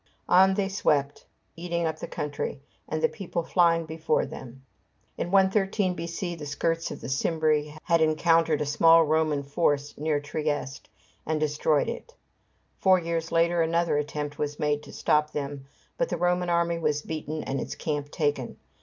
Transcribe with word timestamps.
On 0.27 0.55
they 0.55 0.67
swept, 0.67 1.27
eating 1.55 1.85
up 1.85 1.99
the 1.99 2.07
country, 2.07 2.59
and 2.89 3.03
the 3.03 3.07
people 3.07 3.43
flying 3.43 3.85
before 3.85 4.25
them. 4.25 4.65
In 5.15 5.29
113 5.29 5.93
B.C. 5.93 6.33
the 6.33 6.47
skirts 6.47 6.89
of 6.89 7.01
the 7.01 7.07
Cimbri 7.07 7.75
had 7.83 8.01
encountered 8.01 8.61
a 8.61 8.65
small 8.65 9.05
Roman 9.05 9.43
force 9.43 9.95
near 9.99 10.19
Trieste, 10.19 10.89
and 11.23 11.39
destroyed 11.39 11.87
it. 11.87 12.15
Four 12.79 12.97
years 12.99 13.31
later 13.31 13.61
another 13.61 13.95
attempt 13.95 14.39
was 14.39 14.57
made 14.57 14.81
to 14.81 14.91
stop 14.91 15.33
them, 15.33 15.67
but 15.99 16.09
the 16.09 16.17
Roman 16.17 16.49
army 16.49 16.79
was 16.79 17.03
beaten 17.03 17.43
and 17.43 17.61
its 17.61 17.75
camp 17.75 18.09
taken. 18.09 18.57